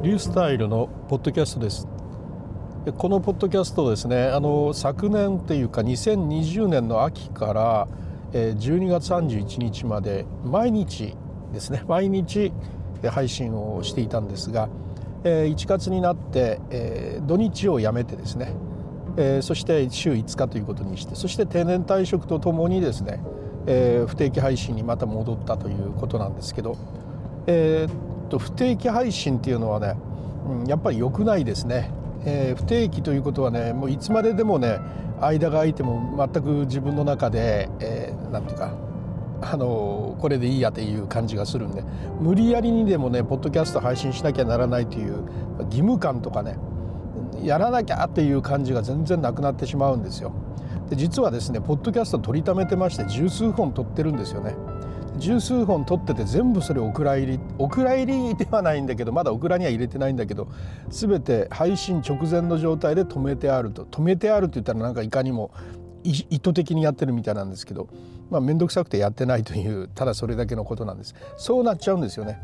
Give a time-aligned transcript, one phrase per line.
[0.00, 1.88] リュースタイルのポッドキャストです。
[2.96, 7.88] このポッドキャストですねあの昨年っていうか2020年の秋から
[8.32, 11.16] 12月31日まで毎日
[11.52, 12.52] ですね毎日
[13.10, 14.68] 配信をしていたんですが
[15.24, 16.60] 1月になって
[17.26, 18.54] 土日をやめてですね
[19.42, 23.20] そして週5日ということにしてそして定年退職とともにですね
[24.06, 26.76] 不定期配信にまた戻ったということなんですけど
[27.48, 27.88] え、
[28.28, 29.96] と不定期配信っていうのはね、
[30.48, 31.90] うん、やっぱり良くないですね、
[32.24, 34.78] えー、不定期ということはねもういつまででもね
[35.20, 38.74] 間が空いても全く自分の中で、えー、ていうか
[39.40, 41.84] あのこれでいいやっていう感じがするんで
[42.20, 45.24] 無理やりにでもねポッドキャスト配信しなきゃならないという
[45.66, 46.56] 義務感とかね
[47.42, 50.32] やらなきゃっていう感じが全然なくなってしまうんですよ。
[50.90, 54.56] で実はですねポッドキャスト取りためてまして十数本撮ってるんですよね。
[55.18, 60.48] 十数本撮ってて全部それお蔵入りお蔵入りではないんだけどまだオクラには入れてないんだけど
[60.88, 63.84] 全て配信直前の状態で止めてあると。
[63.84, 65.50] 止めてあるって言ったらなんかいかにも
[66.04, 67.88] 意図的にやってるみたいなんですけど
[68.30, 71.14] まあ面倒くさくてやってないというただそれだけのことなんです。
[71.36, 72.38] そうなっちゃうんですよね。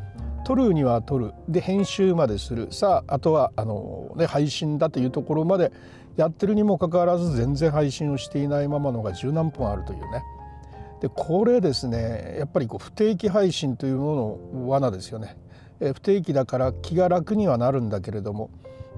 [0.45, 1.33] 撮るには撮る。
[1.49, 2.69] で編集までする。
[2.71, 5.73] さああとはあの、ね、配信だというところまで
[6.17, 10.23] やってるにもかかわらず全然配信をしていないままのが十何本あるというね。
[11.05, 15.37] でこれですねやっぱりこう不定期配信というものの罠ですよね。
[15.79, 18.49] え不定期だから気が楽にはなるんだけれども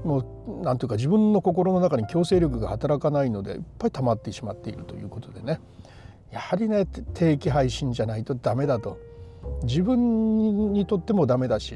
[0.04, 0.18] も
[0.60, 5.58] う何ていうか自分の心の中に強制力が働かないのでいっぱい溜まってしまっているということでね
[6.30, 9.00] やはりね定期配信じゃないとダメだと
[9.64, 11.74] 自分にとってもダメだし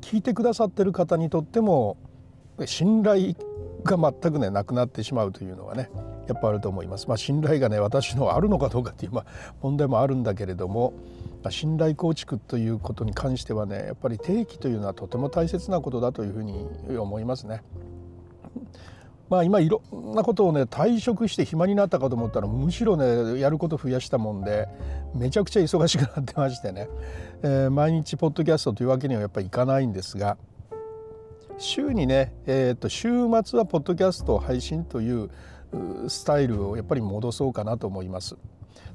[0.00, 1.96] 聞いてくださってる方にとっても
[2.66, 3.34] 信頼
[3.82, 5.90] が全くねなくなってしまうというのはね
[6.28, 7.08] やっぱあると思います。
[7.08, 9.24] まあ、信頼がね私のあるのかどうかっていう、ま、
[9.62, 10.92] 問題もあるんだけれども、
[11.42, 16.66] まあ、信頼構築ということに関してはねやっぱり定期というのはとても大切なことだというふうに
[16.98, 17.62] 思いますね。
[19.28, 24.68] まあ、今いろんなことをね退職して暇になったかと思ったらむしろねやること増やしたもんで
[25.14, 26.88] めちゃくちゃ忙しくなってましてね、
[27.42, 30.38] えー、毎日ポッドキャストというわけにはやっぱりいかないんですが
[31.58, 33.08] 週にね、えー、と週
[33.44, 35.28] 末はポッドキャストを配信という
[36.08, 38.36] スタイルをやっぱり戻そうかなと思います。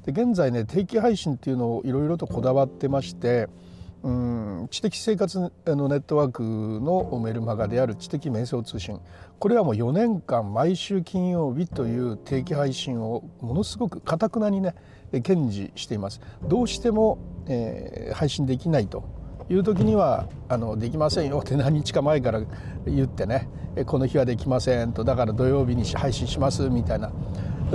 [0.04, 3.48] で現在ね定期配信っていうのをいろいろとこだわってまして
[4.02, 9.00] うん知的生活のネットワークのメルマガである知的瞑想通信
[9.38, 14.74] これはもう4年間毎週金曜日という定期配信をものすごくかたくなにね
[15.12, 16.20] 堅持しています。
[16.42, 19.04] どうしても、えー、配信できないと
[19.50, 22.40] いう時にはあのできませんよって何日か前から
[22.86, 23.48] 言ってね
[23.86, 27.10] この日はできませんとだから土曜日に配信しますみたいな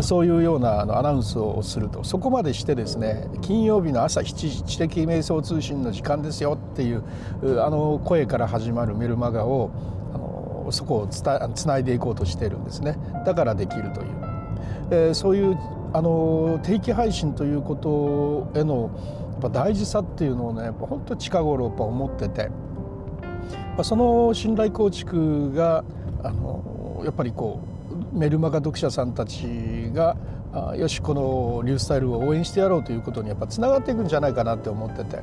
[0.01, 2.03] そういうようなあのアナウンスをすると。
[2.03, 7.03] そこまでしてですね金曜日の朝7時知的瞑想通信の時間ですよっていう
[7.61, 9.71] あの声から始まるメルマガを
[10.13, 11.21] あのそこをつ
[11.67, 12.97] ないでいこうとしているんですね。
[13.25, 14.07] だからできるという、
[14.91, 15.57] えー、そういう
[15.91, 18.91] あの定期配信ということへの
[19.39, 22.49] ぱ大事さっていうのをねやっぱ本当近頃やっぱ思ってて、
[23.77, 25.83] ま、その信頼構築が
[26.23, 27.61] あのやっぱりこ
[28.13, 30.17] うメルマガ読者さんたちが
[30.75, 35.19] よしこのリュースタイルを応援してやろうということにやっぱつながっていくんじゃないかなって思ってて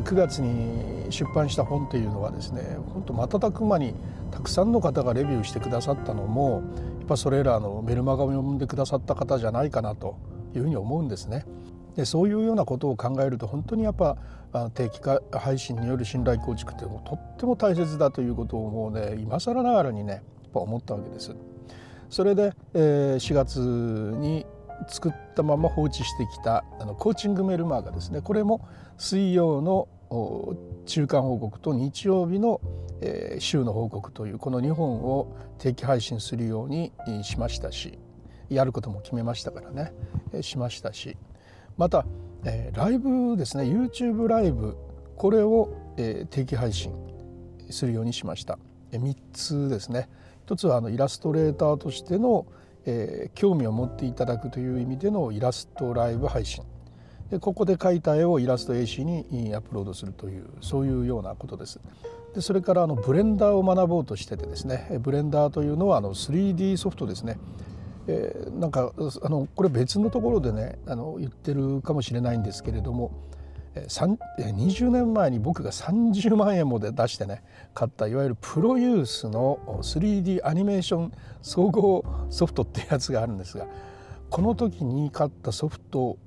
[0.00, 3.94] 9月に出版した本というのはですね本当瞬く間に
[4.30, 6.62] たくさんの方がレビューしてくださったのも
[6.98, 10.16] やっぱそれらのメルマガを読んでくださった方じゃないかなと
[10.54, 11.46] いうふうに思うんですね。
[11.96, 14.16] でそういうようなことを考えると本当にやっぱ
[14.74, 15.00] 定期
[15.32, 20.22] 配信による信頼構築ってとっても大切だということをもうね今更ながらにねやっ
[20.52, 21.34] ぱ思ったわけです。
[22.10, 24.46] それで、え、4月に
[24.86, 28.20] 作ったまま放置してきたあのコーチングメルマーガですね。
[28.20, 29.88] これも水曜の
[30.86, 32.60] 中間報告と日曜日の、
[33.00, 37.98] え、週の報告というこの2本を定期配信するようにしましたし
[38.48, 39.92] やることも決めましたからね。
[40.42, 41.16] しましたし。
[41.76, 42.06] また、
[42.44, 44.76] えー、ライブですね YouTube ライブ
[45.16, 46.92] これを、えー、定期配信
[47.70, 48.58] するようにしました。
[48.92, 50.08] 3つですね
[50.44, 52.46] 一つはあのイラストレーターとしての、
[52.86, 56.62] えー、興味を持っていただくという意味でのイラストライブ配信
[57.30, 61.80] でここで描いた絵をイラスト AC にアップロードするというそういうようなことです。
[62.34, 67.38] でそれからあのブレンダーを学ぼうとしててですねブレンダーというのはあの 3D ソフトですね
[68.06, 68.92] えー、なんか
[69.22, 73.12] あのこれ別のところでねあの言ってるかもしれないんですけれども
[73.76, 77.42] 20年前に僕が30万円もで出してね
[77.74, 81.12] 買ったいわゆるプロユースの 3D アニメーション
[81.42, 83.66] 総合ソフトってやつがあるんですが
[84.30, 86.18] この時に買ったソフト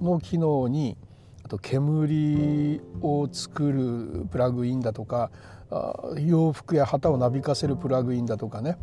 [0.00, 0.96] の機能に
[1.42, 5.30] あと煙を作るプラグインだとか
[6.18, 8.76] 洋服や旗をなびかせるプラグインだとかね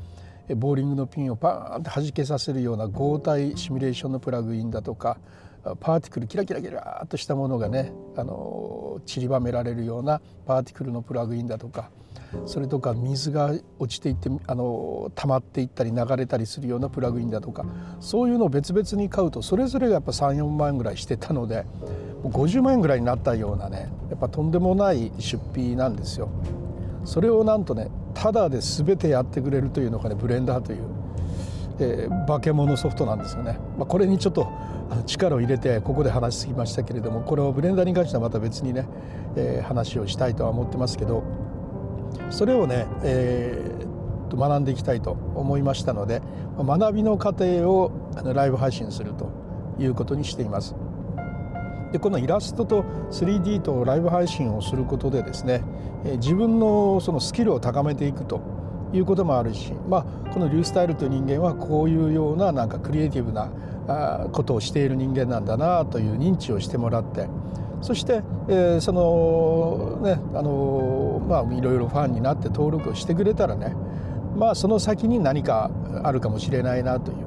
[0.56, 5.18] ボーリングのピンをパーンって弾けさせるような合体シミュレーションのプラグインだとか
[5.80, 11.92] パーティクルキラキラキラっとしたものがねあの散りばめられるようなパーティクルのプラグインだとか
[12.46, 17.66] それとか水が落ちていってあの溜まっていったり流れたりするようなプラグインだとか
[18.00, 21.66] そういうのを別々に買うとそれぞれがやっぱ34万円ぐらいしてたので
[22.24, 26.30] 50万円ぐらいになったようなねやっぱとんでもない出費なんですよ。
[27.08, 30.80] それをなんとねただで全てやってくれるというのがねブレンダーという、
[31.80, 33.58] えー、化け物ソフトなんですよね。
[33.78, 34.52] まあ、これにちょっと
[35.06, 38.86] 力を入れてここで話しすぎましたけれどもこれをブレンダーに関してはまた別にね、
[39.38, 41.24] えー、話をしたいとは思ってますけど
[42.30, 46.22] それをね、えー、と学んでいきたいと思いましたので
[46.58, 47.92] 学びの過程を
[48.26, 49.32] ライブ配信すると
[49.80, 50.76] いうことにしています。
[51.92, 55.64] でこのイラストと 3D とライブ配信をすることでですね
[56.18, 58.42] 自分のそのスキルを高めていくと
[58.94, 63.50] いうこともあるし、まあ、このリュースタイルという人間はこういうようななんかクリエイティブな
[64.32, 67.28] ことをしている人間なんだなという認知をしてもらって
[67.82, 73.76] そして、えー、そのねあのまあいろいろファンになって登録をしてくれたらね
[74.36, 75.70] まあその先に何か
[76.04, 77.27] あるかもしれないなという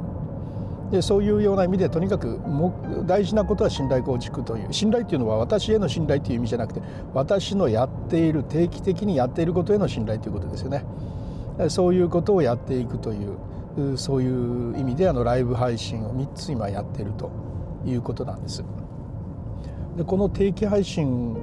[0.91, 2.41] でそういうような意味でとにかく
[3.07, 6.83] 大事なことは信頼構築という信頼というのは私への信頼という意味じゃなくて
[7.15, 10.85] 私のやっている定期的にやっていることへの信頼ということですよね。
[11.69, 13.19] そういうことをやっていくとい
[13.93, 17.31] うそういう意味であのライブ配信を3つ今やっていると
[17.85, 18.65] いうことなんです。
[19.97, 21.35] でこの定期配信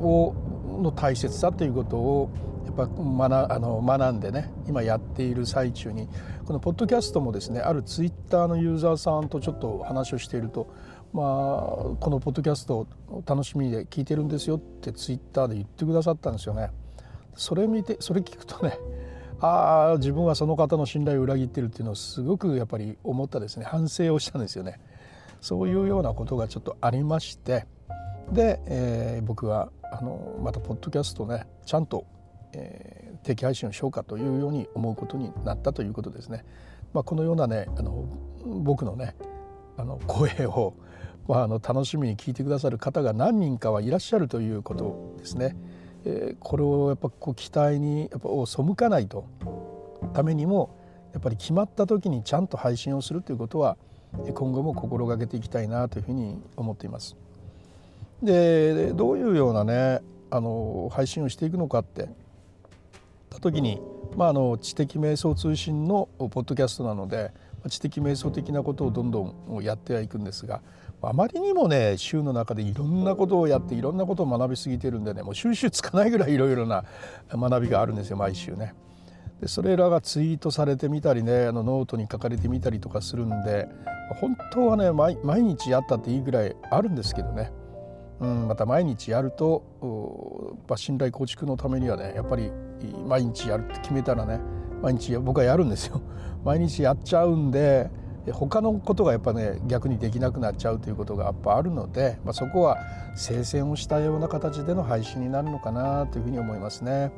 [0.00, 0.34] を
[0.82, 2.30] の大切さということを
[2.78, 6.08] ぱ学あの学んでね今やっている最中に
[6.44, 10.72] このポッドキャストもですねあるツイッターのユーザーさんとちょっと話をしていると、
[11.12, 11.24] まあ、
[11.98, 16.70] このポッドキャストを楽しみで聞いてるんですよってツイッターで言ってくださったんですよね。
[17.34, 18.78] それ見てそれ聞くとね
[19.40, 24.80] ああ自分はその方の信頼を裏切ってるっていうのをすごくやっぱり思ったですね反省をしたんですよね。
[25.40, 27.66] そういうようなことがちょっとありまして
[28.32, 32.04] で、えー、僕はあのまたポッドキャストねちゃんと、
[32.52, 36.44] えー、定期配信をしようかというように思うことになったということですね。
[36.92, 38.04] まあ、このようなねあの
[38.44, 39.14] 僕のね
[39.76, 40.74] あの声を、
[41.28, 45.56] まあ、あの楽しみに聞いてくださる方が何人かはいらっしゃるということですね。
[46.04, 49.26] えー、これをやっぱこう期待にやっぱを背かないと
[50.14, 50.70] ためにも
[51.12, 53.76] やっぱり決まった時にちゃんと配信をするということは
[54.34, 57.16] 今後も心がけていきたいなというふうに思っています。
[58.22, 60.00] でどういうようなね
[60.30, 62.08] あの配信をしていくのかって
[63.28, 63.80] た時に、
[64.16, 67.32] まあ、あの知的瞑想通信のポッドキャストなので
[67.68, 70.60] 知的瞑想的なことをどんどんやってはいくんですが
[71.02, 76.84] あまりにもね週の中でいろんなことをやっていろんなことを学びすぎてるんでねもう収集つかないぐらい いろいろな
[77.30, 78.74] 学びがあるんですよ毎週ね。
[79.40, 83.68] でそれらがツイートされてみたりねあのノートに書かれてみたりとかするんで
[84.20, 87.52] 本当はね毎日やったっていいぐらいあるんですけどね、
[88.20, 92.50] うん、また毎日やると、ま、信頼構築のためにはねやっぱり
[93.06, 94.40] 毎日やるって決めたらね
[94.82, 96.00] 毎日僕はやるんですよ。
[96.44, 97.90] 毎日やっちゃうんで
[98.32, 102.76] 他のことがやっぱね逆にできなくなっちゃうということがやっぱあるので、まあ、そこは
[103.14, 107.10] 聖戦をしたような形での配信になるのかなというふうに思いますね。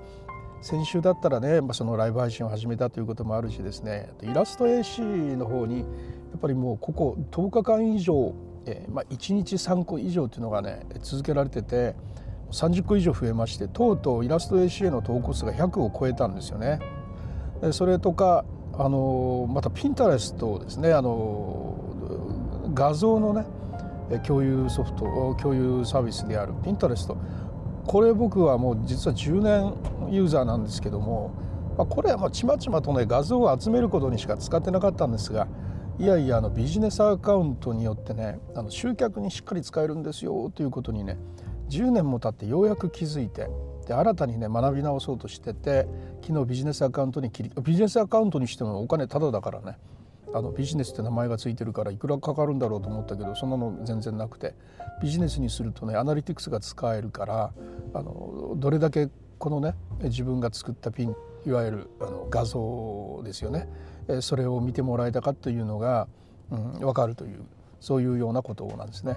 [0.63, 5.03] 先週だったらね、まあ、そのライブ配信を始めたということもあるしですねイラスト AC
[5.37, 5.85] の方にや
[6.37, 8.35] っぱりもうここ10日間以上、
[8.67, 11.95] えー、まあ、1日3個以上というのがね続けられてて
[12.51, 16.81] 30個以上増えましてとうとうイラスト AC への投稿数が100を超えたんですよね。
[17.73, 21.75] それとかあのまたピンタレストですねあの
[22.73, 23.45] 画像のね
[24.27, 27.17] 共有ソフト共有サービスであるピンタレスト
[27.87, 31.35] これ僕はもう実は10年ユーザーなんですけども、
[31.77, 35.47] まあ、これはまあちまちまとね画像を集めることにしか使ってなかったんですが
[36.01, 41.19] いやいやあのビジネスアカウントによってねあの集客にしっかり使えるんですよということにね
[41.69, 43.49] 10年も経ってようやく気づいて
[43.87, 45.87] で新たにね学び直そうとしてて
[46.27, 49.77] 昨日ビジネスアカウントに切りビジネスアカウントにしてもお金タダだからね
[50.33, 54.55] あのビジネスって名前が付いてるからいくらかかるんだろうと思ったけどそんなの全然なくて
[55.03, 57.53] ビジネスにするとねアナリティクスが使えるから
[57.93, 61.15] あのどれだけこのね自分が作ったピン
[61.47, 63.69] いわゆるあの画像ですよね
[64.21, 66.09] それを見てもらえたかというのが、
[66.51, 67.45] うん、分かるという
[67.81, 69.17] そういうようなことなんですね。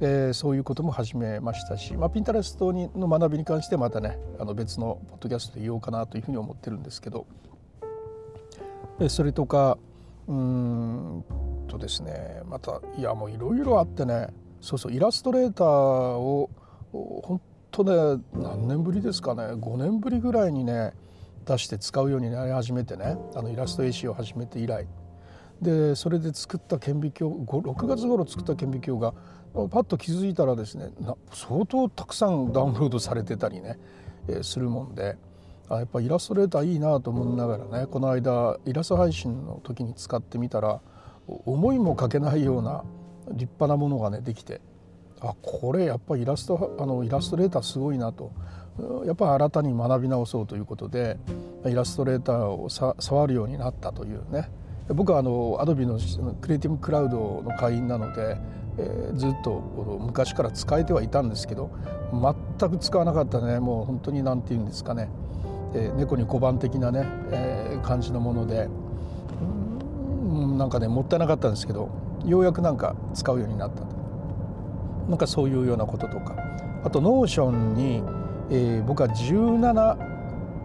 [0.00, 7.24] でそういうことも始めましたし、まあ、ピンタレストにの学びに関してまたねあの別のポッドキャストで言おうかなというふうに思ってるんですけど
[9.08, 9.78] それとか
[10.26, 11.24] うん
[11.68, 14.28] とですねまたいやもういろいろあってね
[14.60, 16.50] そうそうイラストレーターを
[16.92, 17.40] 本
[17.70, 20.92] とね何年ぶりですかね5年ぶりぐらいにね
[21.44, 24.86] 出して使うようになり始めてねあのイラスト絵師を始めて以来。
[25.60, 29.14] でそれで作った顕微鏡6月頃作った顕微鏡が
[29.68, 30.90] パッと気づいたらですね
[31.32, 33.78] 相当たくさんダウンロードされてたりね、
[34.28, 35.16] えー、するもんで
[35.68, 40.80] あやっぱイラストレーターいいなと思いながらねこの間イラスト配信の時に使ってみたら
[41.26, 42.82] 思いもかけないような
[43.30, 44.60] 立派なものがねできて
[45.22, 48.32] あこれやっぱイラストあのイラストレーターすごいなと。
[49.04, 51.18] やっぱ新たに学び直そうということで
[51.66, 54.48] イラストレーターを触るようになったというね。
[54.88, 55.98] 僕はあのアドビの
[56.40, 58.38] クリエイティブクラウドの会員なので、
[58.78, 59.60] えー、ずっと
[60.00, 61.70] 昔から使えてはいたんですけど
[62.58, 63.60] 全く使わなかったね。
[63.60, 65.10] もう本当に何て言うんですかね、
[65.74, 68.68] えー、猫に小判的なね、えー、感じのもので。
[69.44, 71.90] うんなんかねもったいなかったんですけど
[72.24, 73.84] ようやくなんか使うようになった
[75.08, 76.36] なんかそういうようなこととか
[76.84, 78.02] あと Notion に、
[78.50, 79.96] えー、僕は17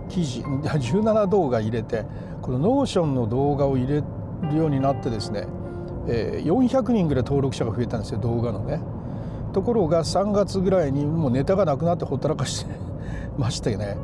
[0.09, 2.05] 記事 17動画入れて
[2.41, 4.03] この Notion の動画を入れ
[4.49, 5.47] るようになってですね、
[6.07, 8.79] えー、400人ぐらい登録者が増えたんですよ動画のね。
[9.53, 12.71] ところが3月ぐらいにもうネタがなくなってほったらかして
[13.37, 13.97] ましてね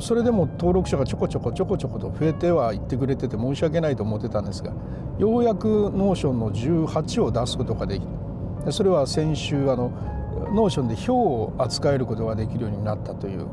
[0.00, 4.72] それでも登録者がちょこちょこちょこちょこと増えてはいってくれてて申し訳ないと思ってたんですが
[5.18, 8.21] ようやく Notion の18を出すことができた
[8.70, 9.90] それは先週あの
[10.52, 13.46] Notion で表を扱えることができるようになったという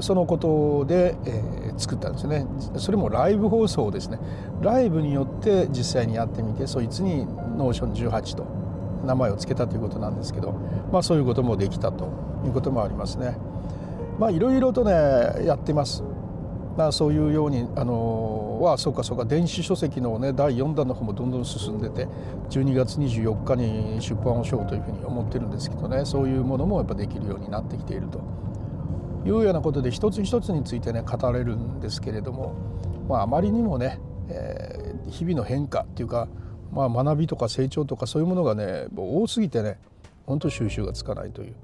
[0.00, 2.46] そのことで、えー、作ったんですね。
[2.76, 4.18] それもライブ放送ですね。
[4.60, 8.46] ライブによって実際にやってみてそいつに Notion 18と
[9.04, 10.52] 名前を付けたということなんですけど
[10.92, 12.08] まあそういうこともできたと
[12.44, 13.36] いうこともありますね。
[14.18, 14.92] まあいろいろとね
[15.44, 16.02] やってます。
[16.76, 22.06] まあそういうようにあのはそうかそうか電子書籍のね第4弾の方もどんどん進んでて
[22.50, 28.46] 12月24日に出版をしようというふうに思ってるんですけどねそういうものもやっぱできるようになってきていると。
[29.26, 32.54] いうようなことで一つ一つについてね語れるんですけれども、
[33.08, 36.28] まあ、あまりにもね、えー、日々の変化っていうか、
[36.72, 39.80] まあ、学びとか成長とかそういうものがね多すぎてね
[40.26, 41.56] 本当収集がつかないという、ま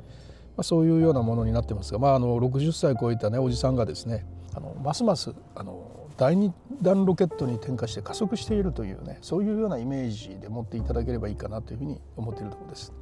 [0.59, 12.93] あ、そういうようなものになってますが、まあ、あの60歳超えたねおじさんがですねあのますますあの第2弾ロケットに転化して加速しているというねそういうようなイメージで持っていただければいいかなというふうに思っているところです。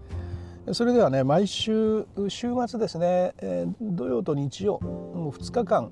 [0.73, 5.90] それではね毎週週末ですね、えー、土曜と日曜もう2日間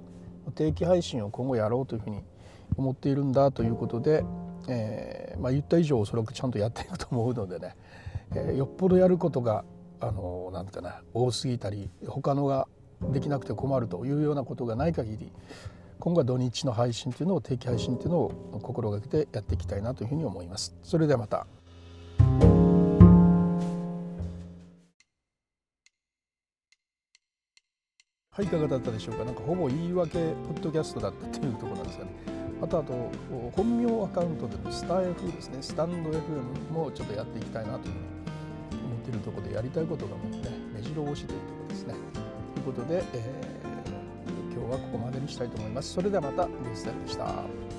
[0.55, 2.23] 定期配信を今後やろうというふうに
[2.77, 4.25] 思っているんだということで、
[4.69, 7.75] えーまあ、言った以上おそらくちゃんとやっていくと思うのでね、
[8.35, 9.65] えー、よっぽどやることが
[10.01, 12.69] あのなんかな多すぎたり他のが
[13.01, 15.33] できなくて困るというようなことがない限り
[15.99, 20.77] 今後は土日の配信というのを定期配信というのを心がけてやっていきたいなというふうに思います。
[20.83, 21.47] それではまた。
[28.31, 29.25] はい、いかがだったでしょうか？
[29.25, 30.13] なんかほぼ言い訳
[30.47, 32.11] ポッドキャストだったというところなんですがね。
[32.63, 33.11] あとあと
[33.57, 37.97] 本名アカウントでのスター F ですね、スタンド FM もちょっとやっていきたいなというふう
[38.77, 41.95] に思っているところでやりたいことがもうね、目白押しというところですね。
[42.69, 45.95] ということで、えー、今日はここまでにしたいと思います。
[45.95, 47.78] それではまた、ニュースタイルでした。